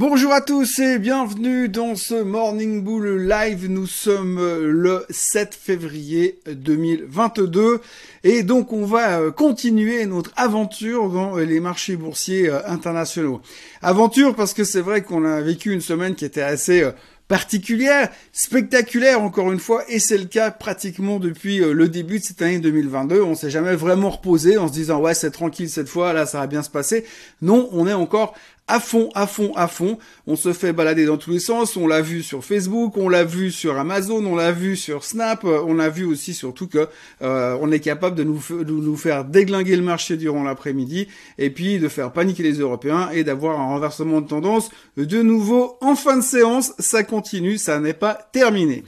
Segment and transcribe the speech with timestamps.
[0.00, 3.68] Bonjour à tous et bienvenue dans ce Morning Bull Live.
[3.68, 7.82] Nous sommes euh, le 7 février 2022
[8.24, 13.42] et donc on va euh, continuer notre aventure dans euh, les marchés boursiers internationaux.
[13.82, 16.82] Aventure parce que c'est vrai qu'on a vécu une semaine qui était assez
[17.28, 22.42] particulière, spectaculaire encore une fois, et c'est le cas pratiquement depuis le début de cette
[22.42, 23.22] année 2022.
[23.22, 26.38] On s'est jamais vraiment reposé en se disant ouais c'est tranquille cette fois, là ça
[26.38, 27.04] va bien se passer.
[27.42, 28.34] Non, on est encore
[28.70, 29.98] à fond, à fond, à fond.
[30.26, 31.76] On se fait balader dans tous les sens.
[31.76, 35.44] On l'a vu sur Facebook, on l'a vu sur Amazon, on l'a vu sur Snap.
[35.44, 36.88] On a vu aussi surtout que
[37.22, 41.08] euh, on est capable de nous, de nous faire déglinguer le marché durant l'après-midi
[41.38, 45.76] et puis de faire paniquer les Européens et d'avoir un renversement de tendance de nouveau
[45.80, 46.72] en fin de séance.
[46.78, 48.84] Ça continue, ça n'est pas terminé.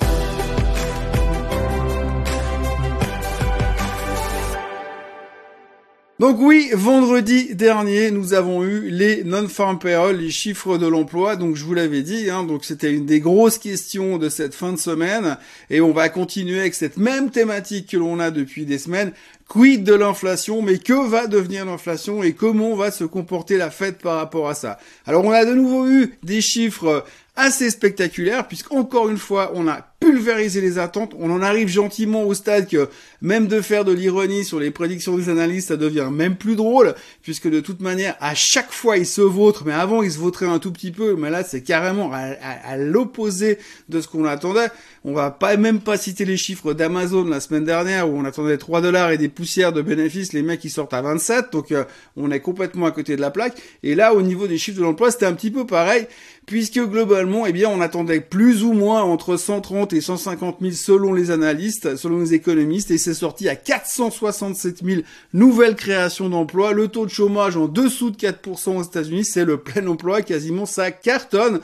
[6.22, 11.34] Donc oui, vendredi dernier, nous avons eu les non-farm payroll, les chiffres de l'emploi.
[11.34, 14.72] Donc je vous l'avais dit, hein, donc c'était une des grosses questions de cette fin
[14.72, 15.36] de semaine,
[15.68, 19.10] et on va continuer avec cette même thématique que l'on a depuis des semaines.
[19.52, 23.98] Quid de l'inflation, mais que va devenir l'inflation et comment va se comporter la fête
[23.98, 27.04] par rapport à ça Alors on a de nouveau eu des chiffres
[27.36, 31.14] assez spectaculaires, puisqu'encore une fois, on a pulvériser les attentes.
[31.18, 32.88] On en arrive gentiment au stade que
[33.22, 36.94] même de faire de l'ironie sur les prédictions des analystes, ça devient même plus drôle,
[37.22, 40.46] puisque de toute manière, à chaque fois, ils se vautrent, mais avant, ils se vautraient
[40.46, 43.58] un tout petit peu, mais là, c'est carrément à, l'opposé
[43.88, 44.68] de ce qu'on attendait.
[45.04, 48.58] On va pas même pas citer les chiffres d'Amazon la semaine dernière, où on attendait
[48.58, 51.84] 3 dollars et des de bénéfices, les mecs, ils sortent à 27, donc euh,
[52.16, 53.60] on est complètement à côté de la plaque.
[53.82, 56.06] Et là, au niveau des chiffres de l'emploi, c'était un petit peu pareil,
[56.46, 61.12] puisque globalement, eh bien, on attendait plus ou moins entre 130 et 150 000 selon
[61.12, 65.02] les analystes, selon les économistes, et c'est sorti à 467 000
[65.32, 66.72] nouvelles créations d'emplois.
[66.72, 70.66] Le taux de chômage en dessous de 4% aux États-Unis, c'est le plein emploi, quasiment
[70.66, 71.60] ça cartonne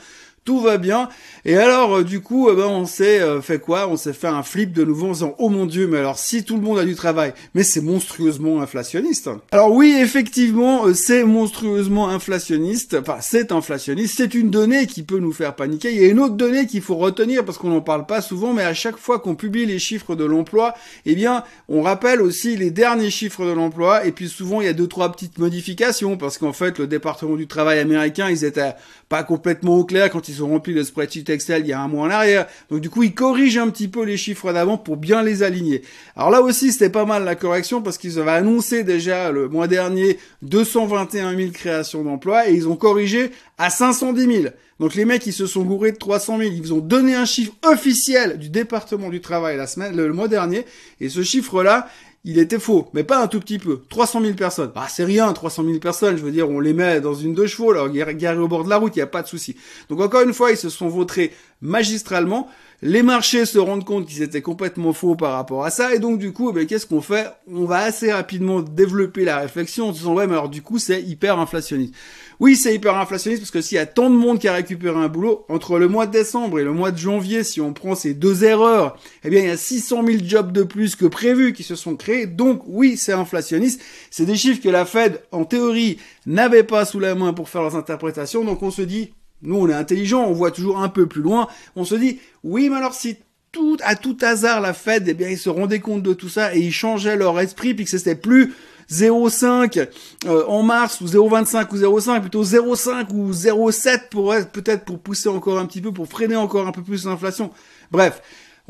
[0.49, 1.09] tout va bien.
[1.45, 3.87] Et alors, euh, du coup, eh ben, on s'est euh, fait quoi?
[3.87, 6.43] On s'est fait un flip de nouveau en disant, oh mon dieu, mais alors si
[6.43, 9.29] tout le monde a du travail, mais c'est monstrueusement inflationniste.
[9.51, 12.97] Alors oui, effectivement, euh, c'est monstrueusement inflationniste.
[12.99, 14.15] Enfin, c'est inflationniste.
[14.17, 15.91] C'est une donnée qui peut nous faire paniquer.
[15.91, 18.51] Il y a une autre donnée qu'il faut retenir parce qu'on n'en parle pas souvent,
[18.51, 20.73] mais à chaque fois qu'on publie les chiffres de l'emploi,
[21.05, 24.03] eh bien, on rappelle aussi les derniers chiffres de l'emploi.
[24.03, 27.35] Et puis souvent, il y a deux trois petites modifications parce qu'en fait, le département
[27.35, 28.73] du travail américain, ils étaient
[29.09, 31.87] pas complètement au clair quand ils ont rempli le spreadsheet Excel il y a un
[31.87, 32.47] mois en arrière.
[32.69, 35.81] Donc du coup, ils corrigent un petit peu les chiffres d'avant pour bien les aligner.
[36.15, 39.67] Alors là aussi, c'était pas mal la correction parce qu'ils avaient annoncé déjà le mois
[39.67, 44.53] dernier 221 000 créations d'emplois et ils ont corrigé à 510 000.
[44.79, 46.51] Donc les mecs, ils se sont gourés de 300 000.
[46.55, 50.65] Ils ont donné un chiffre officiel du département du travail la semaine, le mois dernier.
[51.01, 51.89] Et ce chiffre-là,
[52.25, 53.81] il était faux, mais pas un tout petit peu.
[53.89, 54.71] 300 000 personnes.
[54.75, 56.17] Ah, c'est rien, 300 000 personnes.
[56.17, 58.69] Je veux dire, on les met dans une deux chevaux, alors garés au bord de
[58.69, 59.55] la route, il n'y a pas de souci.
[59.89, 62.47] Donc encore une fois, ils se sont vautrés magistralement.
[62.81, 66.17] Les marchés se rendent compte qu'ils étaient complètement faux par rapport à ça, et donc
[66.17, 67.27] du coup, eh qu'est-ce qu'on fait?
[67.51, 71.01] On va assez rapidement développer la réflexion en disant ouais, mais alors du coup, c'est
[71.01, 71.93] hyper inflationniste.
[72.39, 74.97] Oui, c'est hyper inflationniste parce que s'il y a tant de monde qui a récupéré
[74.97, 77.95] un boulot, entre le mois de décembre et le mois de janvier, si on prend
[77.95, 81.51] ces deux erreurs, eh bien, il y a 600 000 jobs de plus que prévu
[81.51, 82.27] qui se sont créés.
[82.27, 83.81] Donc, oui, c'est inflationniste.
[84.09, 87.61] C'est des chiffres que la Fed, en théorie, n'avait pas sous la main pour faire
[87.61, 88.45] leurs interprétations.
[88.45, 89.11] Donc, on se dit,
[89.41, 91.47] nous, on est intelligent, on voit toujours un peu plus loin.
[91.75, 93.17] On se dit, oui, mais alors si
[93.51, 96.55] tout, à tout hasard, la Fed, eh bien, ils se rendaient compte de tout ça
[96.55, 98.53] et ils changeaient leur esprit puis que c'était plus
[98.91, 99.87] 0,5
[100.25, 105.29] euh, en mars ou 0,25 ou 0,5, plutôt 0,5 ou 0,7 pour peut-être pour pousser
[105.29, 107.51] encore un petit peu, pour freiner encore un peu plus l'inflation.
[107.91, 108.21] Bref,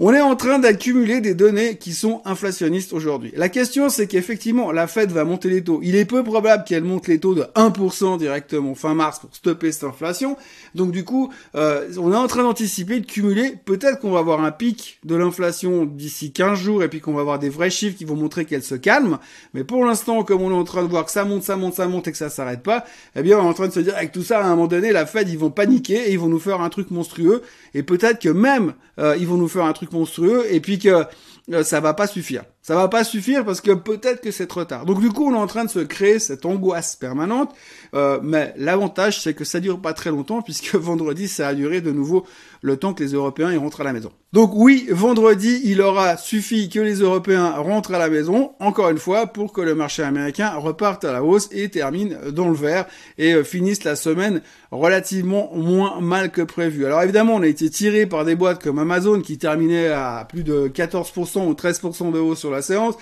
[0.01, 3.33] on est en train d'accumuler des données qui sont inflationnistes aujourd'hui.
[3.35, 5.81] La question, c'est qu'effectivement, la Fed va monter les taux.
[5.83, 9.73] Il est peu probable qu'elle monte les taux de 1% directement fin mars pour stopper
[9.73, 10.37] cette inflation.
[10.73, 13.55] Donc du coup, euh, on est en train d'anticiper, de cumuler.
[13.65, 17.19] Peut-être qu'on va avoir un pic de l'inflation d'ici 15 jours et puis qu'on va
[17.19, 19.19] avoir des vrais chiffres qui vont montrer qu'elle se calme.
[19.53, 21.73] Mais pour l'instant, comme on est en train de voir que ça monte, ça monte,
[21.73, 22.85] ça monte et que ça s'arrête pas,
[23.17, 24.67] eh bien, on est en train de se dire avec tout ça, à un moment
[24.67, 27.41] donné, la Fed, ils vont paniquer et ils vont nous faire un truc monstrueux.
[27.73, 31.05] Et peut-être que même, euh, ils vont nous faire un truc monstrueux et puis que
[31.51, 32.43] euh, ça va pas suffire.
[32.69, 34.85] Ça va pas suffire parce que peut-être que c'est trop tard.
[34.85, 37.51] Donc du coup, on est en train de se créer cette angoisse permanente.
[37.95, 41.81] Euh, mais l'avantage, c'est que ça dure pas très longtemps puisque vendredi, ça a duré
[41.81, 42.27] de nouveau
[42.61, 44.11] le temps que les Européens y rentrent à la maison.
[44.31, 48.99] Donc oui, vendredi, il aura suffi que les Européens rentrent à la maison, encore une
[48.99, 52.85] fois, pour que le marché américain reparte à la hausse et termine dans le vert
[53.17, 56.85] et euh, finisse la semaine relativement moins mal que prévu.
[56.85, 60.43] Alors évidemment, on a été tiré par des boîtes comme Amazon qui terminait à plus
[60.43, 62.95] de 14% ou 13% de hausse sur la séance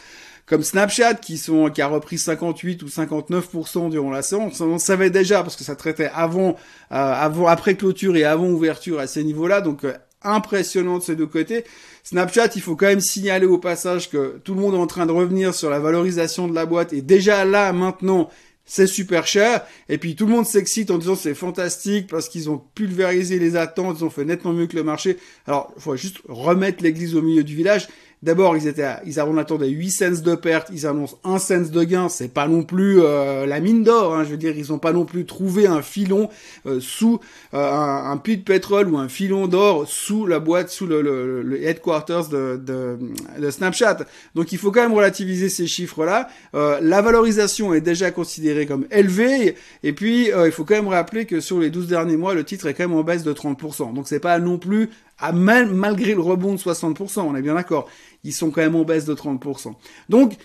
[0.47, 4.61] comme Snapchat qui sont qui a repris 58 ou 59% durant la séance.
[4.61, 6.53] On savait déjà parce que ça traitait avant, euh,
[6.89, 9.61] avant après clôture et avant ouverture à ces niveaux-là.
[9.61, 9.93] Donc euh,
[10.23, 11.65] impressionnant de ces deux côtés.
[12.03, 15.05] Snapchat, il faut quand même signaler au passage que tout le monde est en train
[15.05, 18.29] de revenir sur la valorisation de la boîte et déjà là maintenant
[18.67, 19.65] c'est super cher.
[19.89, 23.55] Et puis tout le monde s'excite en disant c'est fantastique parce qu'ils ont pulvérisé les
[23.55, 25.17] attentes, ils ont fait nettement mieux que le marché.
[25.47, 27.87] Alors, il faut juste remettre l'église au milieu du village.
[28.23, 31.83] D'abord, ils étaient, à, ils attendu 8 cents de perte, ils annoncent 1 cent de
[31.83, 32.09] gain.
[32.09, 34.15] C'est pas non plus euh, la mine d'or.
[34.15, 36.27] Hein, je veux dire, ils ont pas non plus trouvé un filon
[36.65, 37.19] euh, sous
[37.53, 41.03] euh, un, un, puits de pétrole ou un filon d'or sous la boîte, sous le,
[41.03, 42.97] le, le headquarters de, de,
[43.37, 43.99] de, Snapchat.
[44.33, 46.27] Donc, il faut quand même relativiser ces chiffres-là.
[46.53, 49.53] la valorisation est déjà considérée comme élevée.
[49.83, 52.65] Et puis, il faut quand même rappeler que sur les 12 derniers mois, le titre
[52.65, 53.93] est quand même en baisse de 30%.
[53.93, 57.55] Donc, c'est pas non plus à mal, malgré le rebond de 60%, on est bien
[57.55, 57.87] d'accord,
[58.27, 59.73] ils sont quand même en baisse de 30%.
[60.09, 60.37] Donc,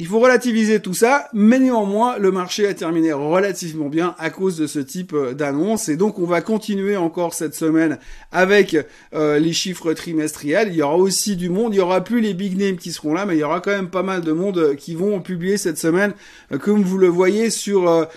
[0.00, 4.56] il faut relativiser tout ça, mais néanmoins, le marché a terminé relativement bien à cause
[4.56, 5.88] de ce type euh, d'annonce.
[5.88, 7.98] Et donc, on va continuer encore cette semaine
[8.30, 8.76] avec
[9.12, 10.68] euh, les chiffres trimestriels.
[10.68, 11.74] Il y aura aussi du monde.
[11.74, 13.72] Il y aura plus les big names qui seront là, mais il y aura quand
[13.72, 16.12] même pas mal de monde qui vont publier cette semaine,
[16.52, 18.08] euh, comme vous le voyez sur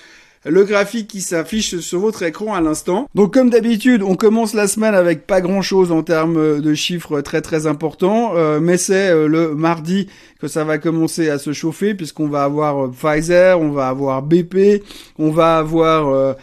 [0.46, 3.08] le graphique qui s'affiche sur votre écran à l'instant.
[3.16, 7.22] Donc comme d'habitude, on commence la semaine avec pas grand chose en termes de chiffres
[7.22, 10.08] très très importants, euh, mais c'est euh, le mardi
[10.42, 14.22] que ça va commencer à se chauffer puisqu'on va avoir euh, Pfizer, on va avoir
[14.22, 14.84] BP,
[15.18, 16.36] on va avoir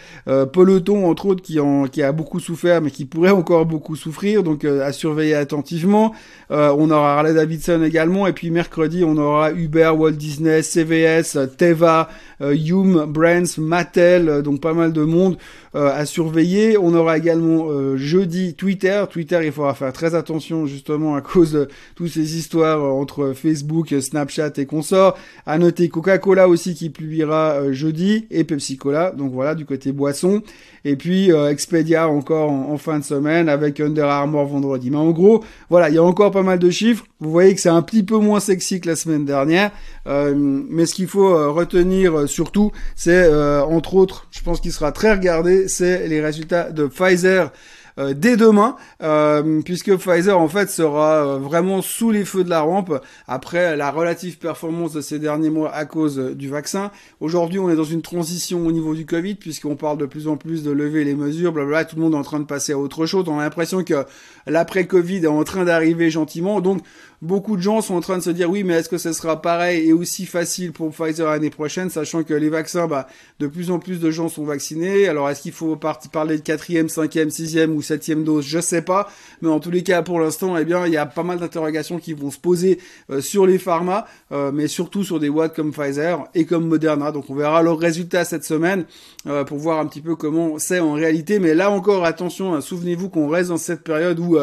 [0.53, 4.43] Peloton entre autres qui, en, qui a beaucoup souffert mais qui pourrait encore beaucoup souffrir,
[4.43, 6.15] donc à surveiller attentivement.
[6.51, 12.09] on aura Harley Davidson également et puis mercredi on aura Uber, Walt Disney, CVS, Teva,
[12.41, 15.37] Hume, Brands, Matt euh, donc pas mal de monde
[15.75, 16.79] euh, à surveiller.
[16.79, 19.05] On aura également euh, jeudi Twitter.
[19.11, 23.88] Twitter, il faudra faire très attention justement à cause de toutes ces histoires entre Facebook,
[24.01, 25.17] Snapchat et consorts.
[25.47, 29.13] À noter Coca-Cola aussi qui publiera jeudi et Pepsi Cola.
[29.13, 30.43] Donc voilà du côté boisson.
[30.85, 34.91] Et puis Expedia encore en, en, fin de semaine avec Under Armour vendredi.
[34.91, 37.05] Mais en gros, voilà, il y a encore pas mal de chiffres.
[37.21, 39.71] Vous voyez que c'est un petit peu moins sexy que la semaine dernière.
[40.07, 43.29] mais ce qu'il faut retenir surtout, c'est
[43.63, 47.51] entre autres, je pense qu'il sera très regardé, c'est les résultats de Pfizer
[47.99, 52.51] euh, dès demain, euh, puisque Pfizer en fait sera euh, vraiment sous les feux de
[52.51, 52.95] la rampe
[53.27, 56.93] après la relative performance de ces derniers mois à cause du vaccin.
[57.21, 60.37] Aujourd'hui, on est dans une transition au niveau du Covid, puisqu'on parle de plus en
[60.37, 62.79] plus de lever les mesures, blablabla, tout le monde est en train de passer à
[62.79, 63.25] autre chose.
[63.29, 64.05] On a l'impression que
[64.47, 66.83] l'après-Covid est en train d'arriver gentiment, donc
[67.23, 69.43] beaucoup de gens sont en train de se dire oui, mais est-ce que ce sera
[69.43, 73.09] pareil et aussi facile pour Pfizer l'année prochaine, sachant que les vaccins, bah,
[73.41, 75.09] de plus en plus de gens sont vaccinés.
[75.09, 79.11] Alors, est-ce qu'il faut parler de quatrième, cinquième, sixième ou septième dose Je sais pas,
[79.43, 81.99] mais en tous les cas, pour l'instant, eh bien, il y a pas mal d'interrogations
[81.99, 82.79] qui vont se poser
[83.11, 87.11] euh, sur les pharma, euh, mais surtout sur des boîtes comme Pfizer et comme Moderna.
[87.13, 88.85] Donc, on verra leurs résultats cette semaine
[89.27, 91.39] euh, pour voir un petit peu comment c'est en réalité.
[91.39, 94.39] Mais là encore, attention, hein, souvenez-vous qu'on reste dans cette période où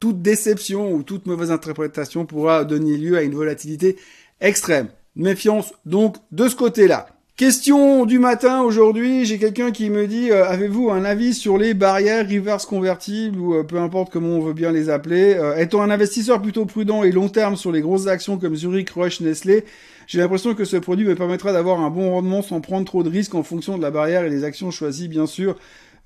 [0.00, 3.96] toute déception ou toute mauvaise interprétation pourra donner lieu à une volatilité
[4.40, 4.88] extrême.
[5.16, 7.08] Méfiance donc de ce côté-là.
[7.38, 11.72] Question du matin aujourd'hui, j'ai quelqu'un qui me dit euh, avez-vous un avis sur les
[11.72, 15.80] barrières reverse convertibles ou euh, peu importe comment on veut bien les appeler euh, Étant
[15.82, 19.64] un investisseur plutôt prudent et long terme sur les grosses actions comme Zurich, Roche, Nestlé,
[20.08, 23.08] j'ai l'impression que ce produit me permettra d'avoir un bon rendement sans prendre trop de
[23.08, 25.54] risques en fonction de la barrière et des actions choisies bien sûr.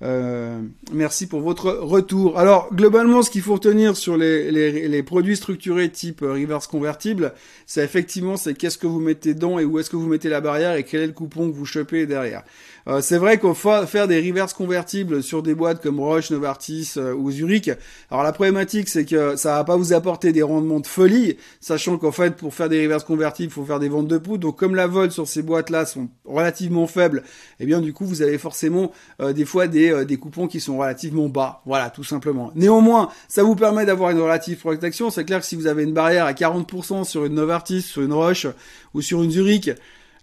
[0.01, 0.59] Euh,
[0.91, 2.37] merci pour votre retour.
[2.37, 7.33] Alors globalement, ce qu'il faut retenir sur les, les, les, produits structurés type reverse convertible,
[7.67, 10.41] c'est effectivement c'est qu'est-ce que vous mettez dedans et où est-ce que vous mettez la
[10.41, 12.43] barrière et quel est le coupon que vous chopez derrière.
[12.87, 16.93] Euh, c'est vrai qu'on faut faire des reverse convertibles sur des boîtes comme Roche, Novartis
[16.97, 17.71] euh, ou Zurich.
[18.11, 21.97] Alors la problématique c'est que ça va pas vous apporter des rendements de folie, sachant
[21.97, 24.39] qu'en fait pour faire des reverse convertibles, il faut faire des ventes de poudre.
[24.39, 27.23] Donc comme la vol sur ces boîtes-là sont relativement faibles,
[27.61, 30.77] eh bien du coup vous avez forcément des fois des euh, des coupons qui sont
[30.77, 31.61] relativement bas.
[31.65, 32.51] Voilà, tout simplement.
[32.55, 35.09] Néanmoins, ça vous permet d'avoir une relative protection.
[35.09, 38.13] C'est clair que si vous avez une barrière à 40% sur une Novartis, sur une
[38.13, 38.47] Roche
[38.93, 39.71] ou sur une Zurich,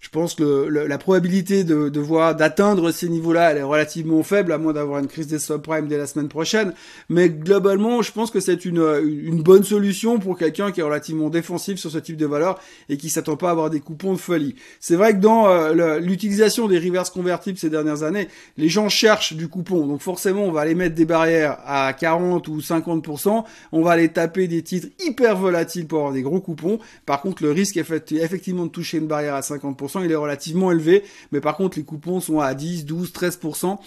[0.00, 4.52] je pense que la probabilité de, de voir d'atteindre ces niveaux-là, elle est relativement faible,
[4.52, 6.72] à moins d'avoir une crise des subprimes dès la semaine prochaine.
[7.10, 11.28] Mais globalement, je pense que c'est une, une bonne solution pour quelqu'un qui est relativement
[11.28, 14.18] défensif sur ce type de valeur et qui s'attend pas à avoir des coupons de
[14.18, 14.54] folie.
[14.80, 19.34] C'est vrai que dans euh, l'utilisation des reverse convertibles ces dernières années, les gens cherchent
[19.34, 19.86] du coupon.
[19.86, 23.44] Donc forcément, on va aller mettre des barrières à 40 ou 50%.
[23.72, 26.78] On va aller taper des titres hyper volatiles pour avoir des gros coupons.
[27.04, 30.16] Par contre, le risque est effectivement de toucher une barrière à 50%, 15%, il est
[30.16, 31.04] relativement élevé.
[31.32, 33.78] Mais par contre, les coupons sont à 10, 12, 13%.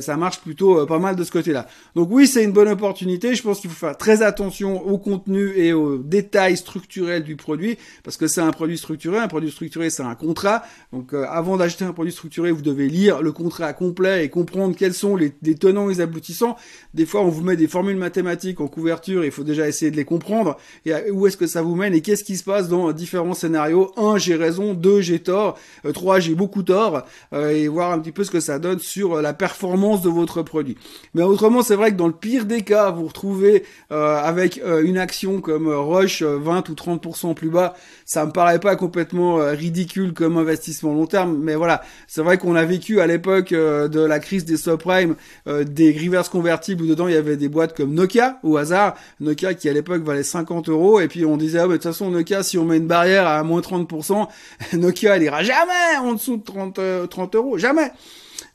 [0.00, 1.66] ça marche plutôt pas mal de ce côté-là.
[1.94, 3.34] Donc oui, c'est une bonne opportunité.
[3.34, 7.78] Je pense qu'il faut faire très attention au contenu et aux détails structurels du produit
[8.04, 9.18] parce que c'est un produit structuré.
[9.18, 10.62] Un produit structuré, c'est un contrat.
[10.92, 14.94] Donc avant d'acheter un produit structuré, vous devez lire le contrat complet et comprendre quels
[14.94, 16.56] sont les, tenants et les aboutissants.
[16.94, 19.96] Des fois, on vous met des formules mathématiques en couverture, il faut déjà essayer de
[19.96, 20.56] les comprendre.
[20.84, 23.92] Et où est-ce que ça vous mène et qu'est-ce qui se passe dans différents scénarios?
[23.96, 24.74] Un, j'ai raison.
[24.74, 25.47] Deux, j'ai tort.
[25.84, 27.04] Euh, trois, j'ai beaucoup tort.
[27.32, 30.42] Euh, et voir un petit peu ce que ça donne sur la performance de votre
[30.42, 30.76] produit.
[31.14, 34.98] Mais autrement, c'est vrai que dans le pire des cas, vous retrouvez euh, avec une
[34.98, 37.74] action comme Rush 20 ou 30% plus bas.
[38.04, 41.38] Ça me paraît pas complètement ridicule comme investissement long terme.
[41.38, 45.92] Mais voilà, c'est vrai qu'on a vécu à l'époque de la crise des subprimes des
[45.92, 48.94] reverse convertibles où dedans il y avait des boîtes comme Nokia au hasard.
[49.20, 52.10] Nokia qui à l'époque valait 50 euros et puis on disait ah de toute façon
[52.10, 54.28] Nokia si on met une barrière à moins 30%,
[54.74, 57.92] Nokia elle ira jamais en dessous de 30 30 euros, jamais.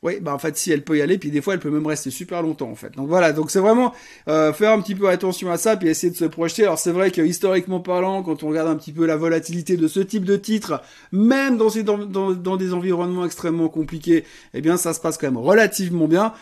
[0.01, 1.85] Oui, bah en fait si elle peut y aller, puis des fois elle peut même
[1.87, 2.91] rester super longtemps en fait.
[2.95, 3.93] Donc voilà, donc c'est vraiment
[4.27, 6.63] euh, faire un petit peu attention à ça, puis essayer de se projeter.
[6.63, 9.87] Alors c'est vrai que historiquement parlant, quand on regarde un petit peu la volatilité de
[9.87, 11.69] ce type de titre, même dans,
[12.05, 16.33] dans, dans des environnements extrêmement compliqués, eh bien ça se passe quand même relativement bien.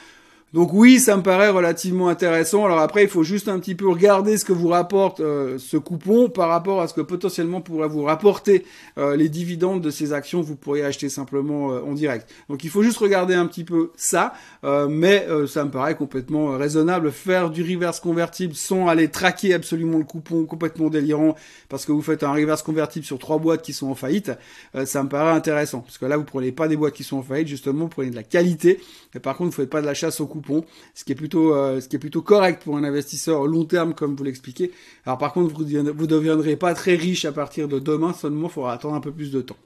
[0.54, 2.66] Donc oui, ça me paraît relativement intéressant.
[2.66, 5.78] Alors après, il faut juste un petit peu regarder ce que vous rapporte euh, ce
[5.78, 8.66] coupon par rapport à ce que potentiellement pourrait vous rapporter
[8.98, 12.30] euh, les dividendes de ces actions vous pourriez acheter simplement euh, en direct.
[12.50, 17.12] Donc il faut juste regarder un petit peu ça, mais ça me paraît complètement raisonnable.
[17.12, 21.36] Faire du reverse convertible sans aller traquer absolument le coupon, complètement délirant,
[21.70, 24.32] parce que vous faites un reverse convertible sur trois boîtes qui sont en faillite,
[24.86, 25.80] ça me paraît intéressant.
[25.80, 28.10] Parce que là, vous prenez pas des boîtes qui sont en faillite, justement, vous prenez
[28.10, 28.80] de la qualité,
[29.14, 30.41] mais par contre, vous faites pas de la chasse au coupon
[30.94, 33.94] ce qui est plutôt, euh, ce qui est plutôt correct pour un investisseur long terme,
[33.94, 34.72] comme vous l'expliquez.
[35.06, 38.52] Alors par contre, vous ne deviendrez pas très riche à partir de demain, seulement il
[38.52, 39.58] faudra attendre un peu plus de temps.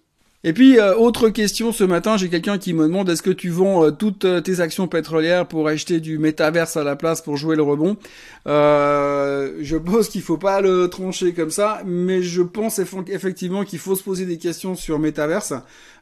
[0.48, 3.50] Et puis, euh, autre question ce matin, j'ai quelqu'un qui me demande est-ce que tu
[3.50, 7.56] vends euh, toutes tes actions pétrolières pour acheter du métaverse à la place pour jouer
[7.56, 7.98] le rebond?
[8.46, 13.96] Je pense qu'il faut pas le trancher comme ça, mais je pense effectivement qu'il faut
[13.96, 15.54] se poser des questions sur métaverse.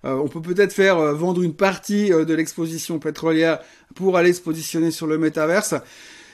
[0.04, 3.60] on peut peut-être faire vendre une partie de l'exposition pétrolière
[3.96, 5.74] pour aller se positionner sur le métaverse.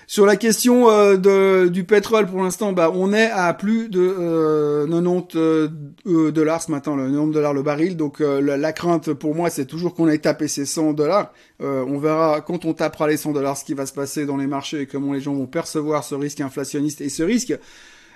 [0.10, 4.88] Sur la question euh, du pétrole, pour l'instant, bah, on est à plus de euh,
[4.88, 7.96] 90 euh, dollars ce matin, le 90 dollars le baril.
[7.96, 11.32] Donc la, la, crainte pour moi, c'est toujours qu'on ait tapé ces 100 dollars.
[11.60, 14.48] on verra quand on tapera les 100 dollars ce qui va se passer dans les
[14.48, 17.56] marchés et comment les gens vont percevoir ce risque inflationniste et ce risque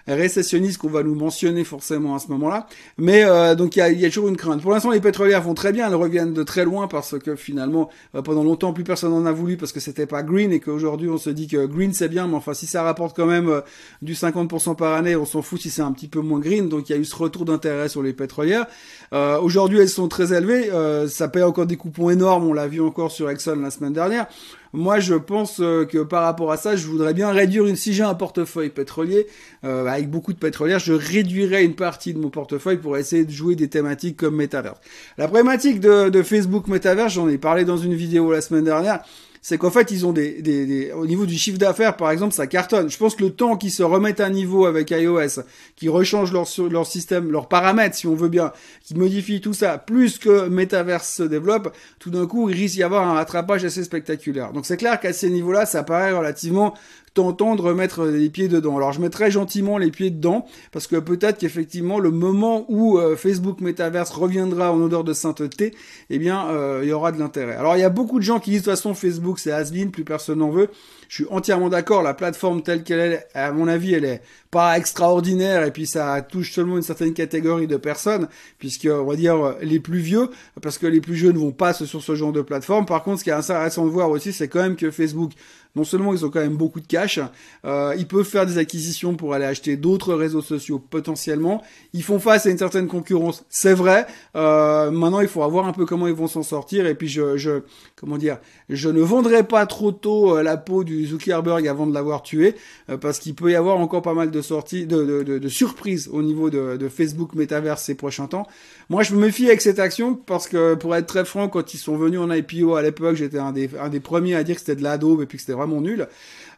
[0.08, 2.68] récessionniste qu'on va nous mentionner forcément à ce moment-là.
[2.98, 4.62] Mais euh, donc il y a, y a, toujours une crainte.
[4.62, 7.90] Pour l'instant, les pétrolières vont très bien, elles reviennent de très loin parce que finalement,
[8.16, 11.10] euh, pendant longtemps, plus personne n'en a voulu parce que c'était pas green et qu'aujourd'hui
[11.10, 13.62] on se dit que green c'est bien, mais enfin si ça rapporte quand même euh,
[14.02, 16.70] du 50% par année, on s'en fout si c'est un petit peu moins green.
[16.70, 18.66] Donc il y a eu ce retour d'intérêt sur les pétrolières.
[19.12, 20.70] aujourd'hui, elles sont très élevées,
[21.08, 22.46] ça paye encore des coupons énormes.
[22.46, 24.28] On l'a vu encore sur Exxon la semaine dernière.
[24.74, 27.76] Moi, je pense euh, que par rapport à ça, je voudrais bien réduire une.
[27.76, 29.28] Si j'ai un portefeuille pétrolier
[29.64, 33.32] euh, avec beaucoup de pétrolières, je réduirais une partie de mon portefeuille pour essayer de
[33.32, 34.80] jouer des thématiques comme Metaverse.
[35.20, 39.04] La problématique de, de Facebook Metaverse, j'en ai parlé dans une vidéo la semaine dernière
[39.44, 42.48] c'est qu'en fait, ils ont des, des, au niveau du chiffre d'affaires, par exemple, ça
[42.48, 42.90] cartonne.
[42.90, 45.44] Je pense que le temps qu'ils se remettent à niveau avec iOS,
[45.76, 48.54] qu'ils rechangent leur, leur système, leurs paramètres, si on veut bien,
[48.86, 52.84] qu'ils modifient tout ça, plus que Metaverse se développe, tout d'un coup, il risque d'y
[52.84, 54.54] avoir un rattrapage assez spectaculaire.
[54.54, 56.74] Donc c'est clair qu'à ces niveaux-là, ça paraît relativement
[57.14, 58.78] tentant de remettre les pieds dedans.
[58.78, 63.16] Alors je mettrai gentiment les pieds dedans parce que peut-être qu'effectivement le moment où euh,
[63.16, 65.76] Facebook Metaverse reviendra en odeur de sainteté,
[66.10, 67.56] eh bien euh, il y aura de l'intérêt.
[67.56, 69.72] Alors il y a beaucoup de gens qui disent de toute façon Facebook c'est has
[69.92, 70.70] plus personne n'en veut.
[71.10, 74.78] Je suis entièrement d'accord, la plateforme telle qu'elle est, à mon avis, elle est pas
[74.78, 78.28] extraordinaire et puis ça touche seulement une certaine catégorie de personnes
[78.58, 80.30] puisque on va dire les plus vieux
[80.62, 82.86] parce que les plus jeunes ne vont pas sur ce genre de plateforme.
[82.86, 85.34] Par contre, ce qui est intéressant de voir aussi, c'est quand même que Facebook
[85.76, 87.20] non seulement ils ont quand même beaucoup de cash,
[87.66, 91.64] euh, ils peuvent faire des acquisitions pour aller acheter d'autres réseaux sociaux potentiellement.
[91.94, 94.06] Ils font face à une certaine concurrence, c'est vrai.
[94.36, 96.86] Euh, maintenant, il faut voir un peu comment ils vont s'en sortir.
[96.86, 97.62] Et puis, je,
[97.96, 98.38] comment dire,
[98.70, 102.56] je ne vendrai pas trop tôt euh, la peau du Zuckerberg avant de l'avoir tué,
[103.02, 106.50] parce qu'il peut y avoir encore pas mal de sorties, de, de, surprises au niveau
[106.50, 108.48] de, Facebook Metaverse ces prochains temps.
[108.90, 111.78] Moi, je me méfie avec cette action parce que, pour être très franc, quand ils
[111.78, 114.62] sont venus en IPO à l'époque, j'étais un des, un des premiers à dire que
[114.62, 116.08] c'était de l'Adobe et puis que c'était vraiment nul.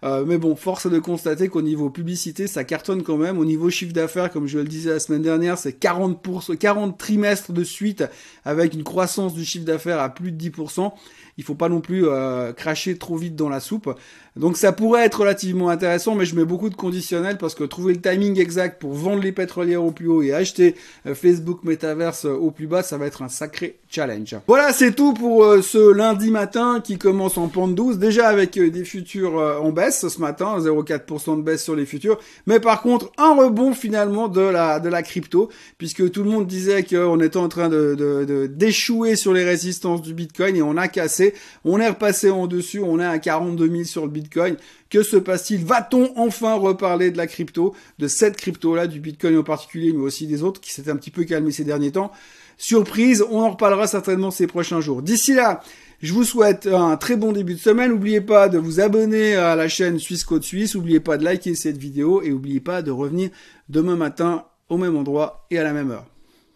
[0.04, 3.38] Euh, mais bon, force est de constater qu'au niveau publicité, ça cartonne quand même.
[3.38, 6.22] Au niveau chiffre d'affaires, comme je le disais la semaine dernière, c'est 40
[6.60, 8.04] 40 trimestres de suite
[8.44, 10.92] avec une croissance du chiffre d'affaires à plus de 10%
[11.38, 13.90] il faut pas non plus euh, cracher trop vite dans la soupe.
[14.36, 17.94] Donc ça pourrait être relativement intéressant, mais je mets beaucoup de conditionnels parce que trouver
[17.94, 20.76] le timing exact pour vendre les pétrolières au plus haut et acheter
[21.06, 24.36] euh, Facebook Metaverse euh, au plus bas, ça va être un sacré challenge.
[24.48, 28.84] Voilà, c'est tout pour ce lundi matin qui commence en pente douce, déjà avec des
[28.84, 33.36] futurs en baisse ce matin, 0,4% de baisse sur les futurs, mais par contre un
[33.36, 38.48] rebond finalement de la crypto, puisque tout le monde disait qu'on était en train de
[38.48, 42.80] d'échouer sur les résistances du Bitcoin et on a cassé on est repassé en dessus,
[42.80, 44.58] on est à 42 000 sur le Bitcoin.
[44.90, 45.66] Que se passe-t-il?
[45.66, 50.28] Va-t-on enfin reparler de la crypto, de cette crypto-là, du Bitcoin en particulier, mais aussi
[50.28, 52.12] des autres qui s'étaient un petit peu calmés ces derniers temps?
[52.58, 55.02] Surprise, on en reparlera certainement ces prochains jours.
[55.02, 55.62] D'ici là,
[56.02, 57.92] je vous souhaite un très bon début de semaine.
[57.92, 60.76] N'oubliez pas de vous abonner à la chaîne Suisse Côte Suisse.
[60.76, 63.30] N'oubliez pas de liker cette vidéo et n'oubliez pas de revenir
[63.70, 66.06] demain matin au même endroit et à la même heure.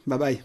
[0.05, 0.43] Bye bye.